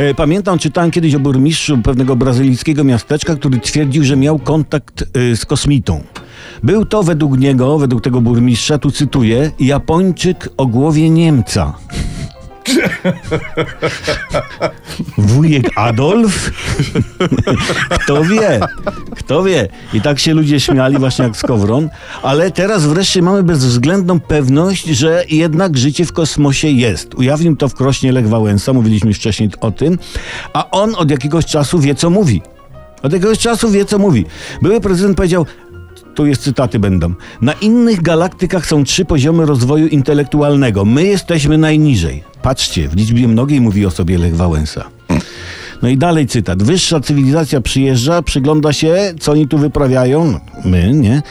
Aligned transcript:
E, 0.00 0.14
Pamiętam, 0.14 0.58
czytałem 0.58 0.90
kiedyś 0.90 1.14
o 1.14 1.20
burmistrzu 1.20 1.78
pewnego 1.78 2.16
brazylijskiego 2.16 2.84
miasteczka, 2.84 3.36
który 3.36 3.58
twierdził, 3.58 4.04
że 4.04 4.16
miał 4.16 4.38
kontakt 4.38 5.02
e, 5.02 5.36
z 5.36 5.46
kosmitą. 5.46 6.02
Był 6.62 6.84
to 6.84 7.02
według 7.02 7.38
niego, 7.38 7.78
według 7.78 8.02
tego 8.02 8.20
burmistrza, 8.20 8.78
tu 8.78 8.90
cytuję, 8.90 9.50
Japończyk 9.58 10.48
o 10.56 10.66
głowie 10.66 11.10
Niemca. 11.10 11.74
Wujek 15.18 15.70
Adolf? 15.74 16.50
Kto 18.04 18.24
wie? 18.24 18.60
Kto 19.30 19.42
wie? 19.42 19.68
I 19.92 20.00
tak 20.00 20.18
się 20.18 20.34
ludzie 20.34 20.60
śmiali 20.60 20.98
właśnie 20.98 21.24
jak 21.24 21.36
Skowron, 21.36 21.88
ale 22.22 22.50
teraz 22.50 22.86
wreszcie 22.86 23.22
mamy 23.22 23.42
bezwzględną 23.42 24.20
pewność, 24.20 24.86
że 24.86 25.24
jednak 25.28 25.78
życie 25.78 26.04
w 26.04 26.12
kosmosie 26.12 26.68
jest. 26.68 27.14
Ujawnił 27.14 27.56
to 27.56 27.68
w 27.68 27.74
Krośnie 27.74 28.12
Lech 28.12 28.28
Wałęsa, 28.28 28.72
mówiliśmy 28.72 29.14
wcześniej 29.14 29.50
o 29.60 29.70
tym, 29.70 29.98
a 30.52 30.70
on 30.70 30.94
od 30.94 31.10
jakiegoś 31.10 31.46
czasu 31.46 31.78
wie, 31.78 31.94
co 31.94 32.10
mówi. 32.10 32.42
Od 33.02 33.12
jakiegoś 33.12 33.38
czasu 33.38 33.70
wie, 33.70 33.84
co 33.84 33.98
mówi. 33.98 34.26
Były 34.62 34.80
prezydent 34.80 35.16
powiedział, 35.16 35.46
tu 36.14 36.26
jest 36.26 36.42
cytaty 36.42 36.78
będą. 36.78 37.14
Na 37.40 37.52
innych 37.52 38.02
galaktykach 38.02 38.66
są 38.66 38.84
trzy 38.84 39.04
poziomy 39.04 39.46
rozwoju 39.46 39.86
intelektualnego. 39.86 40.84
My 40.84 41.04
jesteśmy 41.04 41.58
najniżej. 41.58 42.24
Patrzcie, 42.42 42.88
w 42.88 42.96
liczbie 42.96 43.28
mnogiej 43.28 43.60
mówi 43.60 43.86
o 43.86 43.90
sobie 43.90 44.18
Lech 44.18 44.36
Wałęsa. 44.36 44.99
No 45.82 45.88
i 45.88 45.96
dalej 45.96 46.26
cytat. 46.26 46.62
Wyższa 46.62 47.00
cywilizacja 47.00 47.60
przyjeżdża, 47.60 48.22
przygląda 48.22 48.72
się, 48.72 49.14
co 49.20 49.32
oni 49.32 49.48
tu 49.48 49.58
wyprawiają. 49.58 50.32
No, 50.32 50.40
My, 50.64 50.92
nie? 50.94 51.22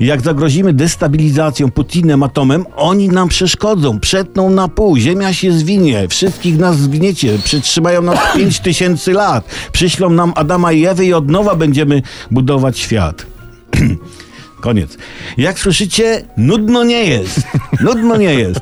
Jak 0.00 0.20
zagrozimy 0.20 0.72
destabilizacją, 0.72 1.70
Putinem, 1.70 2.22
atomem, 2.22 2.64
oni 2.76 3.08
nam 3.08 3.28
przeszkodzą, 3.28 4.00
przetną 4.00 4.50
na 4.50 4.68
pół, 4.68 4.96
ziemia 4.96 5.32
się 5.32 5.52
zwinie, 5.52 6.08
wszystkich 6.08 6.58
nas 6.58 6.78
zgniecie, 6.78 7.38
przytrzymają 7.44 8.02
nas 8.02 8.18
pięć 8.36 8.60
tysięcy 8.60 9.12
lat, 9.12 9.44
przyślą 9.72 10.10
nam 10.10 10.32
Adama 10.36 10.72
i 10.72 10.86
Ewy 10.86 11.06
i 11.06 11.12
od 11.12 11.30
nowa 11.30 11.54
będziemy 11.54 12.02
budować 12.30 12.78
świat. 12.78 13.26
Koniec. 14.60 14.98
Jak 15.36 15.58
słyszycie, 15.58 16.24
nudno 16.36 16.84
nie 16.84 17.04
jest. 17.04 17.42
Nudno 17.80 18.16
nie 18.16 18.34
jest. 18.34 18.60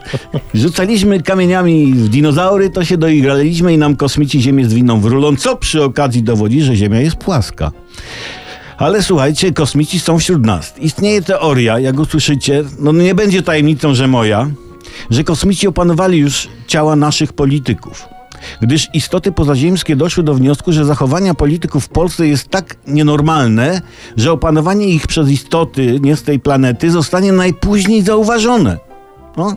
Rzucaliśmy 0.55 1.23
kamieniami 1.23 1.95
w 1.95 2.09
dinozaury, 2.09 2.71
to 2.71 2.85
się 2.85 2.97
doigraliśmy 2.97 3.73
i 3.75 3.79
nam 3.79 3.97
kosmici 3.97 4.43
Ziemię 4.43 4.69
zwiną 4.69 5.01
w 5.01 5.05
rulon, 5.05 5.37
co 5.37 5.57
przy 5.57 5.85
okazji 5.85 6.23
dowodzi, 6.23 6.63
że 6.63 6.77
Ziemia 6.77 7.01
jest 7.01 7.17
płaska. 7.17 7.73
Ale 8.77 9.03
słuchajcie, 9.03 9.53
kosmici 9.53 10.01
są 10.01 10.19
wśród 10.19 10.47
nas. 10.47 10.75
Istnieje 10.79 11.23
teoria, 11.23 11.79
jak 11.79 11.99
usłyszycie, 11.99 12.65
no 12.79 12.93
nie 12.93 13.15
będzie 13.15 13.43
tajemnicą, 13.43 13.95
że 13.95 14.09
moja, 14.09 14.51
że 15.11 15.25
kosmici 15.25 15.67
opanowali 15.67 16.19
już 16.19 16.49
ciała 16.67 16.97
naszych 16.97 17.33
polityków 17.33 18.05
gdyż 18.61 18.89
istoty 18.93 19.33
pozaziemskie 19.33 19.97
doszły 19.97 20.23
do 20.23 20.35
wniosku, 20.35 20.73
że 20.73 20.85
zachowania 20.85 21.35
polityków 21.35 21.85
w 21.85 21.89
Polsce 21.89 22.27
jest 22.27 22.49
tak 22.49 22.77
nienormalne, 22.87 23.83
że 24.17 24.33
opanowanie 24.33 24.87
ich 24.89 25.07
przez 25.07 25.31
istoty 25.31 26.01
nie 26.01 26.17
z 26.17 26.23
tej 26.23 26.41
planety 26.41 26.91
zostanie 26.91 27.33
najpóźniej 27.33 28.03
zauważone. 28.03 28.79
No, 29.37 29.57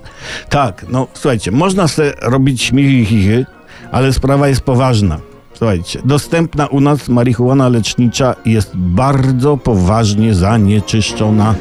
tak, 0.50 0.86
no 0.90 1.08
słuchajcie, 1.14 1.52
można 1.52 1.88
sobie 1.88 2.14
robić 2.22 2.62
śmichy, 2.62 3.06
chichy, 3.06 3.46
ale 3.92 4.14
sprawa 4.14 4.48
jest 4.48 4.62
poważna. 4.62 5.20
Słuchajcie, 5.54 6.02
dostępna 6.06 6.68
u 6.68 6.80
nas 6.80 7.10
marihuana 7.10 7.70
lecznicza 7.70 8.36
jest 8.46 8.72
bardzo 8.76 9.58
poważnie 9.58 10.34
zanieczyszczona. 10.34 11.56